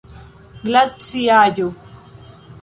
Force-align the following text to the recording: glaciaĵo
glaciaĵo 0.63 1.67